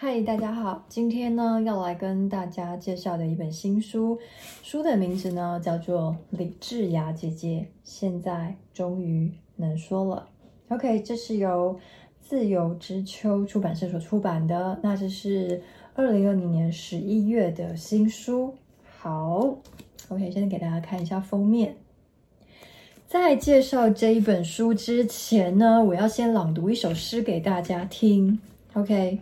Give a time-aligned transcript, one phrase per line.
[0.00, 4.16] 嗨，大家好，今天呢要来跟大家介绍的一本新书，
[4.62, 10.28] 书的名字呢叫做《李智雅姐姐现在终于能说了》。
[10.72, 11.76] OK，这是由
[12.20, 15.60] 自由之秋出版社所出版的，那这是
[15.94, 18.54] 二零二零年十一月的新书。
[19.00, 19.58] 好
[20.10, 21.74] ，OK，现在给大家看一下封面。
[23.08, 28.38] 在介绍这一本书之前呢，我要先朗读一首诗给大家听。
[28.74, 29.18] OK，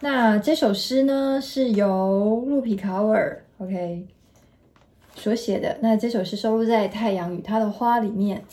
[0.00, 4.06] 那这首诗呢是由路皮卡尔 OK
[5.14, 5.78] 所写的。
[5.80, 8.44] 那这首诗收录在《太阳与它的花》里面。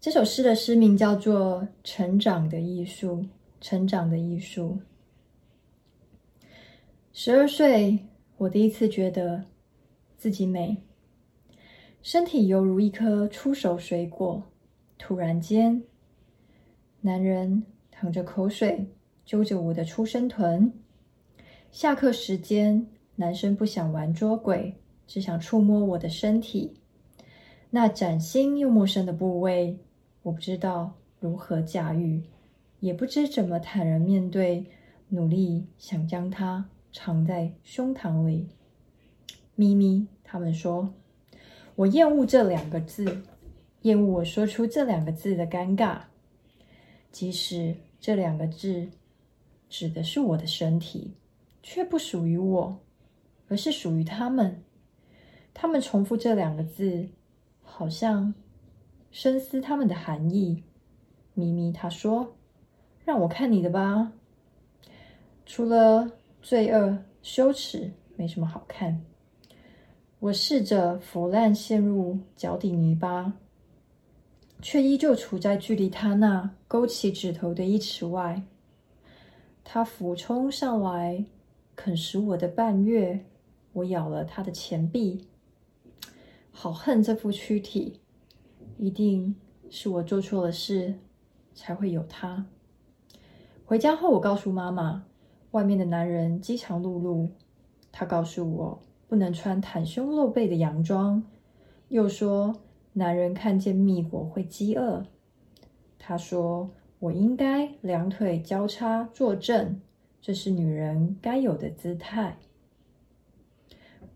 [0.00, 3.22] 这首诗的诗名叫做《成长的艺术》。
[3.60, 4.78] 成长的艺术。
[7.12, 7.98] 十二岁，
[8.36, 9.42] 我第一次觉得
[10.16, 10.76] 自己美。
[12.00, 14.44] 身体犹如一颗出熟水果。
[14.96, 15.82] 突然间，
[17.00, 18.86] 男人淌着口水，
[19.28, 20.72] 揪着我的出生臀。
[21.70, 24.74] 下课时间，男生不想玩捉鬼，
[25.06, 26.72] 只想触摸我的身体。
[27.68, 29.78] 那崭新又陌生的部位，
[30.22, 32.22] 我不知道如何驾驭，
[32.80, 34.64] 也不知怎么坦然面对，
[35.10, 38.48] 努力想将它藏在胸膛里。
[39.54, 40.88] 咪咪，他们说。
[41.74, 43.20] 我厌恶这两个字，
[43.82, 45.98] 厌恶我说出这两个字的尴尬。
[47.12, 48.88] 即使这两个字
[49.68, 51.14] 指的是我的身体，
[51.62, 52.78] 却不属于我，
[53.48, 54.62] 而是属于他们。
[55.52, 57.08] 他们重复这两个字，
[57.62, 58.32] 好像
[59.10, 60.62] 深思他们的含义。
[61.34, 62.36] 咪咪他说
[63.04, 64.12] ：“让我看你的吧。”
[65.46, 66.10] 除了
[66.42, 69.04] 罪恶、羞耻，没什么好看。
[70.18, 73.32] 我试着腐烂陷入脚底泥巴，
[74.60, 78.42] 却依旧处在距离他那勾起指头的一尺外。
[79.70, 81.26] 他俯冲上来，
[81.76, 83.26] 啃食我的半月。
[83.74, 85.28] 我咬了他的前臂，
[86.50, 88.00] 好恨这副躯体，
[88.78, 89.36] 一定
[89.68, 90.94] 是我做错了事，
[91.52, 92.46] 才会有他。
[93.66, 95.04] 回家后，我告诉妈妈，
[95.50, 97.28] 外面的男人饥肠辘辘。
[97.92, 98.82] 他告诉我。
[99.06, 101.22] 不能穿袒胸露背的洋装，
[101.88, 102.56] 又说
[102.94, 105.04] 男人看见蜜果会饥饿。
[105.98, 109.80] 他说我应该两腿交叉坐正，
[110.20, 112.36] 这是女人该有的姿态。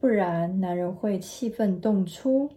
[0.00, 2.50] 不然男人会气愤动粗。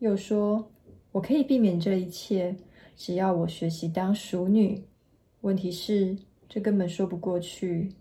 [0.00, 0.70] 又说
[1.12, 2.54] 我可以避免这一切，
[2.96, 4.84] 只要我学习当淑女。
[5.42, 6.16] 问题是
[6.48, 7.92] 这根本说不过去。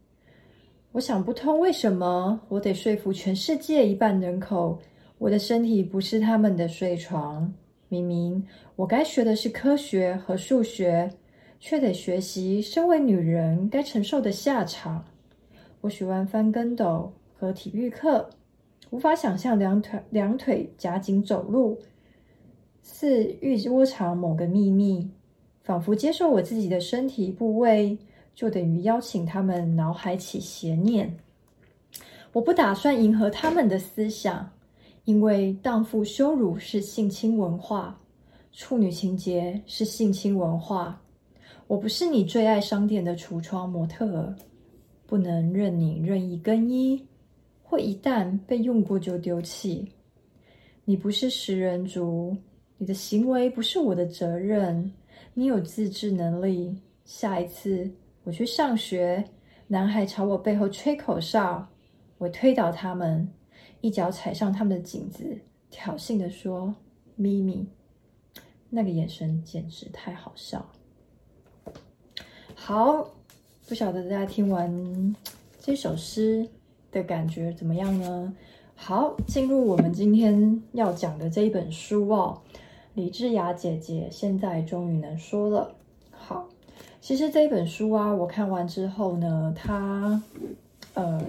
[0.94, 4.80] 我想不通，为什么我得说服全世界一半人口，
[5.20, 7.54] 我的身体不是他们的睡床？
[7.90, 8.44] 明明
[8.76, 11.10] 我该学的是科学和数学，
[11.60, 15.04] 却得学习身为女人该承受的下场。
[15.82, 18.30] 我喜欢翻跟斗和体育课，
[18.90, 21.80] 无法想象两腿两腿夹紧走路，
[22.82, 25.10] 似欲窝藏某个秘密，
[25.64, 27.98] 仿佛接受我自己的身体部位。
[28.36, 31.12] 就等于邀请他们脑海起邪念。
[32.34, 34.48] 我不打算迎合他们的思想，
[35.06, 38.00] 因为荡妇羞辱是性侵文化，
[38.54, 41.02] 处女情结是性侵文化。
[41.68, 44.36] 我不是你最爱商店的橱窗模特儿，
[45.06, 47.06] 不能任你任意更衣，
[47.62, 49.86] 或一旦被用过就丢弃。
[50.86, 52.36] 你不是食人族，
[52.78, 54.90] 你的行为不是我的责任。
[55.34, 56.74] 你有自制能力，
[57.04, 57.92] 下一次。
[58.24, 59.22] 我去上学，
[59.68, 61.68] 男孩朝我背后吹口哨，
[62.18, 63.28] 我推倒他们，
[63.82, 65.38] 一脚踩上他们的颈子，
[65.70, 66.74] 挑衅地说
[67.18, 67.68] ：“咪咪。”
[68.70, 70.66] 那个眼神简直太好笑。
[72.60, 73.08] 好，
[73.68, 75.16] 不晓得大家听完
[75.62, 76.46] 这首诗
[76.92, 78.34] 的感觉怎么样呢？
[78.76, 82.42] 好，进入我们今天要讲的这一本书哦，
[82.94, 85.76] 李智雅姐姐现在终于能说了。
[86.12, 86.50] 好。
[87.00, 90.22] 其实这一本书啊，我看完之后呢，它，
[90.94, 91.24] 呃，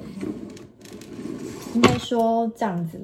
[1.75, 2.99] 应该说这样子，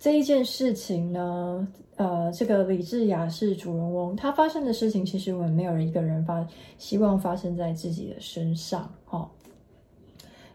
[0.00, 6.44] 这一件事情呢，呃，这个李智雅是主人翁，他发生的事情，其实我们没有人一个人发
[6.78, 9.28] 希望发生在自己的身上，哈、哦。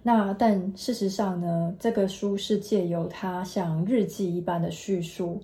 [0.02, 5.40] 那但事实上呢，这个书是借由他像日记一般的叙述，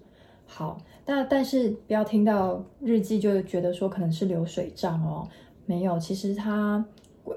[0.48, 5.28] 好，那但是不要听到日记就觉得说可能是流水账哦。
[5.68, 6.84] 没有，其实他，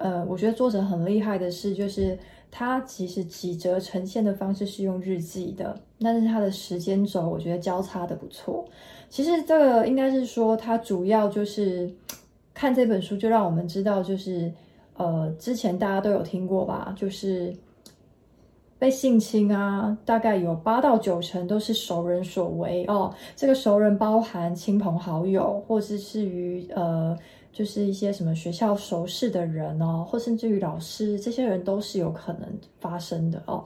[0.01, 2.19] 呃，我觉得作者很厉害的是，就是
[2.51, 8.65] 他其实几折呈现的方式是用日记的，但是他的时间轴我觉得交叉的不错。
[9.09, 11.91] 其实这个应该是说，他主要就是
[12.53, 14.53] 看这本书就让我们知道，就是
[14.97, 17.55] 呃，之前大家都有听过吧，就是
[18.79, 23.15] 被性侵啊，大概有八到九成都是熟人所为哦。
[23.35, 27.17] 这个熟人包含亲朋好友，或者是于呃，
[27.53, 32.49] 就是一些什么学校熟识的人哦，或甚至于老师，这些人都是有可能
[32.81, 33.65] 发生的哦。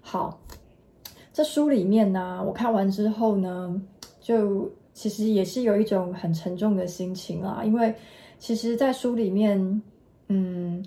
[0.00, 0.38] 好，
[1.34, 3.82] 这书里面呢，我看完之后呢，
[4.20, 7.92] 就其实也是有一种很沉重的心情啊，因为
[8.38, 9.82] 其实，在书里面，
[10.28, 10.86] 嗯，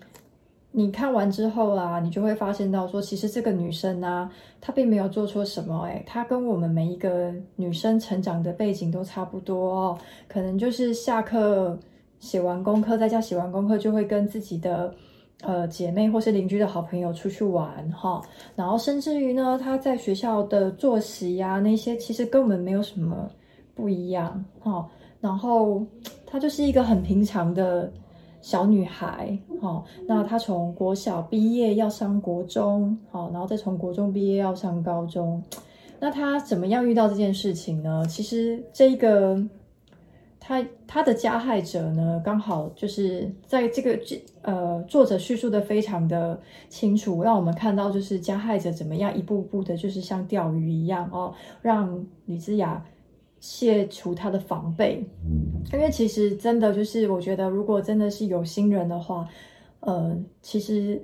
[0.71, 11.77] 你看完之后啊，你就会发现到说，其实这个女生呢，她并没有做错什么，哎，她跟我们每一个女生成长的背景都差不多哦，可能就是下课
[12.21, 14.95] 写完功课，在家写完功课就会跟自己的。
[15.41, 18.19] 呃，姐妹或是邻居的好朋友出去玩哈，
[18.55, 23.29] 然后甚至于呢，她在学校的作息呀，那些其实根本没有什么
[23.75, 24.87] 不一样哈。
[25.21, 25.85] 然后
[26.25, 27.91] 她就是一个很平常的
[28.41, 29.83] 小女孩哈。
[30.07, 35.41] 那她从国小毕业要上国中，好，然后再从国中毕业要上高中。
[35.99, 38.03] 那她怎么样遇到这件事情呢？
[38.09, 39.39] 其实这个。
[40.47, 46.39] 他他的加害者呢，刚好就是在这个这呃，作者叙述的非常的
[46.69, 52.81] 清楚，让我们看到就是加害者怎么样一步步的，就是像钓鱼一样哦，让李子雅
[53.41, 55.05] 卸除他的防备。
[55.73, 59.27] 因为其实真的就是，我觉得如果真的是有心人的话，
[59.81, 60.97] 呃，其实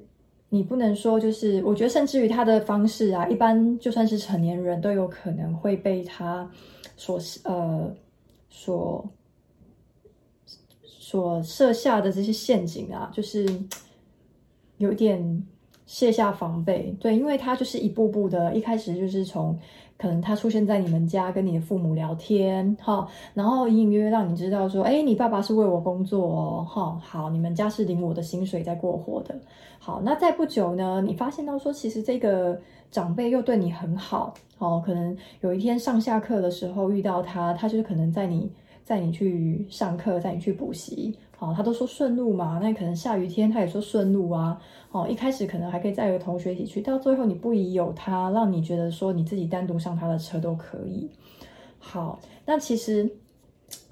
[0.48, 6.50] 你不能说就是，我觉得甚至于他的方式啊，一般就算是成年人都有可能会被他
[6.96, 7.94] 所呃
[8.50, 9.06] 所。
[11.13, 13.48] 所设下的这些陷阱啊，就是
[14.77, 15.45] 有点
[15.86, 19.56] 卸下防备，对，因为他就是一步步的，一开始就是从
[19.95, 29.39] 可能他出现在你们家跟你的父母聊天，哈，然后隐隐约约让你知道说，哎，你爸爸是为我工作哦，哈，好，你们家是领我的薪水在过活的，
[29.77, 38.51] 好，那再不久呢，你发现到说，其实这个长辈又对你很好，哦，可能有一天上下课的时候遇到他，他就是可能在你。
[38.84, 44.60] 载你去上课，载你去补习，好，他都说顺路嘛，那可能下雨天他也说顺路啊，
[44.92, 51.10] 哦，一开始可能还可以载个同学一起去，到最后你不疑有他，让你觉得说你自己单独上他的车都可以。
[51.80, 53.10] 好，那其实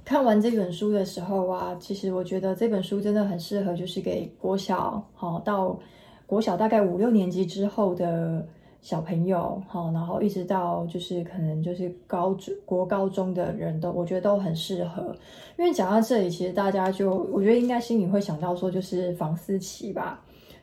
[0.03, 5.79] 看完这本书的时候啊，其实我觉得这本书真的很适合，就是给国小，好，到
[6.25, 8.45] 国小大概五六年级之后的。
[8.81, 15.15] 小朋友，好，然后一直到就是可能就是高中、国高中的人都，我觉得都很适合。
[15.55, 20.19] 因为讲到这里，其实大家就我觉得应该心里会想到说，就是房思琪吧，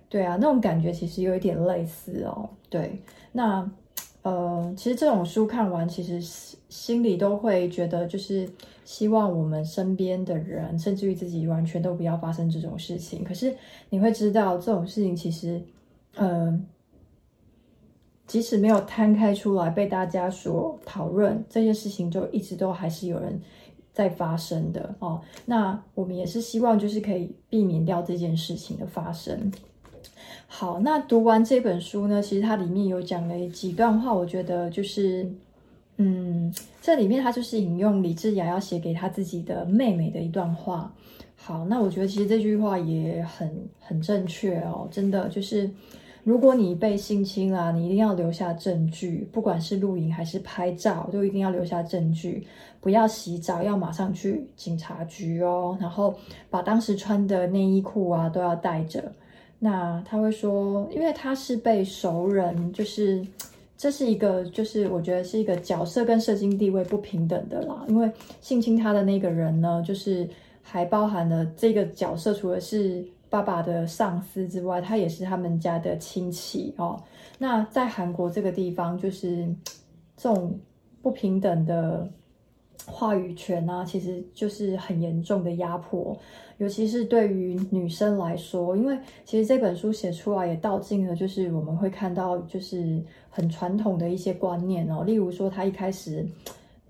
[0.09, 2.51] 对啊，那种感觉其实有一点类似哦。
[2.69, 3.01] 对，
[3.31, 3.71] 那
[4.23, 6.21] 呃，其实这种书看完，其实
[6.69, 8.51] 心里都会觉得，就是
[8.85, 13.23] 希望我们身边的人，甚至于自己，完全都不要发生这种事情。
[13.23, 13.55] 可是
[13.91, 15.63] 你会知道，这种事情其实，
[16.17, 16.61] 嗯、呃。
[18.29, 23.41] 即使没有摊开出来被大家所讨论，这些事情就一直都还是有人
[23.95, 25.19] 在发生的哦。
[25.47, 29.51] 那我们也是希望就是可以避免掉这件事情的发生。
[30.47, 35.27] 好，那读完这本书呢，其实它里面有讲了几段话，我觉得就是，
[35.97, 40.95] 嗯，这里面它就是引用李智雅要写给她自己的妹妹的一段话。
[41.35, 45.71] 好，那我觉得其实这句话也很很正确哦，真的就是。
[46.29, 52.47] 如果你被性侵了，你一定要留下证据，不管是录影还是拍照，都一定要留下证据。
[52.83, 55.75] 不要洗澡，要马上去警察局哦。
[55.81, 56.15] 然后
[56.51, 59.11] 把当时穿的内衣裤啊都要带着。
[59.59, 63.27] 那他会说，因为他是被熟人，就是
[63.79, 67.87] 这是一个，就是我觉得是一个角色跟社经地位不平等的啦。
[67.89, 70.29] 因为性侵他的那个人呢，就是
[70.61, 73.03] 还包含了这个角色，除了是。
[73.31, 76.99] 爸爸的上司之外，他也是他们家的亲戚哦。
[77.39, 79.47] 那在韩国这个地方，就是
[80.17, 80.59] 这种
[81.03, 82.09] 不平等的
[82.87, 86.17] 话语权啊，其实就是很严重的压迫，
[86.57, 88.77] 尤其是对于女生来说。
[88.77, 95.05] 因为其实这本书写出来也道尽了，就是我们会看到就是很传统的一些观念哦。
[95.05, 96.27] 例如说，他一开始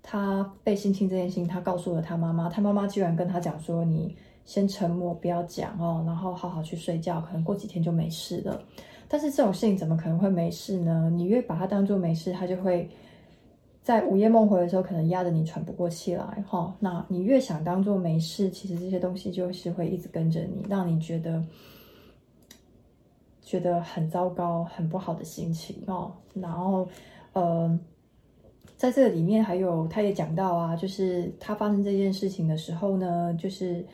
[0.01, 4.15] 他被性侵这件事情，他告诉了他妈妈，他妈妈居然跟他讲说：“你。”
[4.49, 8.59] 先沉默，不要讲哦，然后好好去睡觉，可能过几天就没事了。
[9.07, 11.07] 但是这种事情怎么可能会没事呢？
[11.13, 12.89] 你越把它当做没事，它就会
[13.83, 16.73] 在午夜梦回的时候，可能压得你喘不过气来哈、哦。
[16.79, 21.43] 那你越想当做没事，其实这些东西就是会一直跟着你，让你觉得
[23.43, 26.11] 觉得很糟糕、很不好的心情哦。
[26.33, 26.87] 然后，
[27.33, 27.79] 呃，
[28.75, 33.85] 在这个里面还有，他也讲到啊，就是他发生这件事情的时候呢，就是。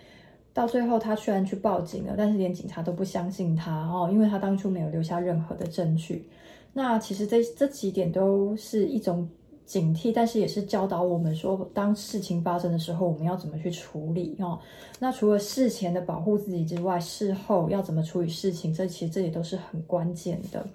[0.56, 6.30] 到最后他虽然去报警了，但是连警察都不相信他哦，因为他当初没有留下任何的证据。
[6.72, 9.28] 那其实这这几点都是一种
[9.66, 14.58] 警惕，但是也是教导我们说，当事情发生的时候，我们要怎么去处理哦。
[14.98, 20.66] 那除了事前的保护自己之外，事后要怎么处理事情，这其实这也都是很关键的。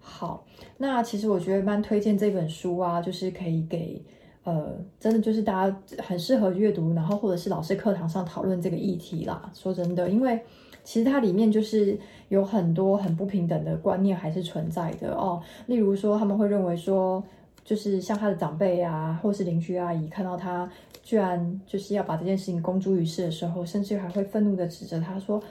[0.00, 0.44] 好，
[0.76, 4.02] 那其实我觉得蛮推荐这本书啊，就是可以给
[4.48, 9.50] 呃，真的就是大家很适合阅读，然后或者是老师课堂上讨论这个议题啦。
[9.52, 10.40] 说真的，因为
[10.82, 11.98] 其实它里面就是
[12.30, 15.42] 有很多很不平等的观念还是存在的哦。
[15.66, 17.22] 例如说，他们会认为说，
[17.62, 20.66] 就是像他的长辈啊，或是邻居阿姨看到他
[21.02, 25.42] 居然就是要把这件事情公诸于世的时候，甚至还会愤怒的指责他说。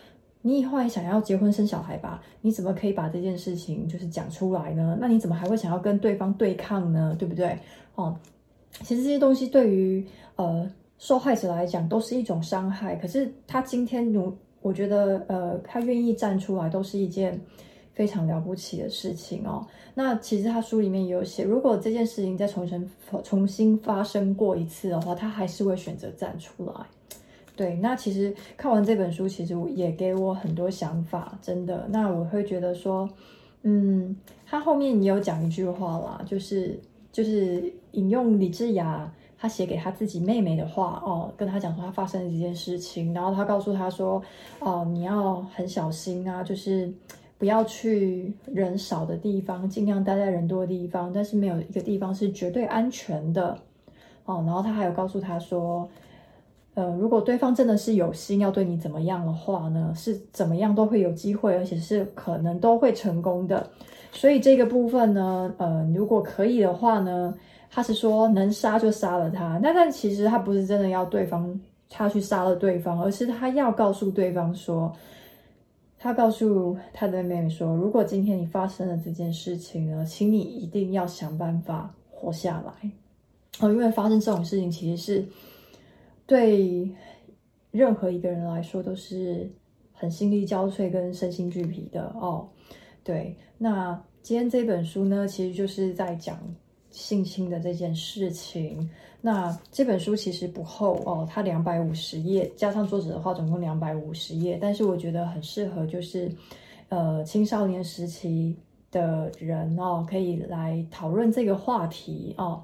[0.43, 2.21] 你以后还想要结婚生小孩吧？
[2.41, 4.97] 你怎么可以把这件事情就是讲出来呢？
[4.99, 7.13] 那你怎么还会想要跟对方对抗呢？
[7.19, 7.57] 对不对？
[7.95, 8.15] 哦，
[8.84, 10.05] 其实这些东西对于
[10.36, 12.96] 呃受害者来讲都是一种伤害。
[12.96, 17.39] 可是他今天如我觉得呃他愿意站出来，都是一件
[17.93, 19.65] 非常了不起的事情哦。
[19.93, 22.89] 那其实他书里面也有写，如果这件事情再重新
[23.24, 26.74] 重新发生过一次的话，他还是会选择站出来。
[27.55, 31.88] 对，那其实看完这本书，其实也给我很多想法，真的。
[31.89, 33.10] 那我会觉得说，
[33.63, 34.15] 嗯，
[34.46, 36.79] 他后面也有讲一句话啦，就是
[37.17, 44.21] 就是引用李智雅他写给他自己妹妹的话哦，跟他讲说他发生了这件事情，然后他告诉他说，
[44.59, 46.93] 哦，你要很小心啊，就是
[47.39, 53.57] 不要去人少的地方，尽量待在人多的地方，但是没有一个地方是绝对安全的
[54.25, 54.43] 哦。
[54.45, 55.89] 然后他还有告诉他说。
[56.75, 63.67] 呃，如果对方真的是有心要对你怎么样的话呢，是怎么样都会有机会，而且是可能都会成功的。
[64.11, 67.33] 所以这个部分呢，呃，如果可以的话呢，
[67.69, 69.59] 他是说能杀就杀了他。
[69.61, 71.59] 那但其实他不是真的要对方
[71.89, 74.91] 他去杀了对方，而是他要告诉对方说，
[75.97, 82.91] 他告诉他的妹妹说，如果今天你发生了这件事情呢，请你一定要想办法活下来。
[83.59, 85.25] 哦，因为发生这种事情其实是。
[86.29, 86.91] 对
[87.71, 89.49] 任何一个人来说都是
[89.93, 92.45] 很心力交瘁跟身心俱疲的哦。
[93.07, 96.37] 对，那今天这本书呢，其实就是在讲
[96.91, 98.89] 性侵的这件事情。
[99.21, 104.57] 那这本书其实不厚哦，它两百五十页，加上作者的话，总共两百五十页。
[104.61, 106.29] 但是我觉得很适合，就是
[106.89, 108.53] 呃青少年时期
[108.91, 112.61] 的人哦，可以来讨论这个话题哦，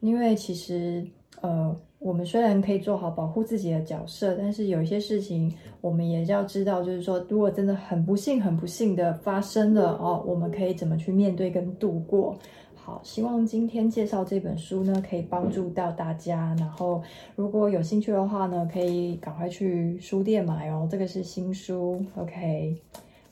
[0.00, 1.02] 因为其实
[1.40, 1.74] 呃。
[2.06, 12.38] 我们虽然可以做好保护自己的角色，但是有一些事情我们也要知道，就是说，如果真的很不幸、很不幸的发生了哦，我们可以怎么去面对跟度过？
[12.76, 16.54] 好，希望今天介绍这本书呢，可以帮助到大家。
[16.60, 17.02] 然后，
[17.34, 22.00] 如果有兴趣的话呢，可以赶快去书店买哦，这个是新书。
[22.14, 22.76] OK。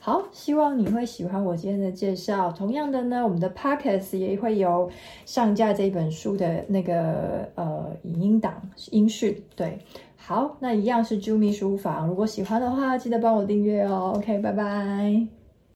[0.06, 2.52] 好，希望你会喜欢我今天的介绍。
[2.52, 4.90] 同样的呢，我们的 Podcast 也会有
[5.24, 9.42] 上架这本书的那个呃影音档音讯。
[9.56, 9.78] 对，
[10.18, 12.06] 好，那一样是 Jumi 书房。
[12.06, 14.12] 如果喜欢的话，记得帮我订阅哦。
[14.14, 15.43] OK，拜拜。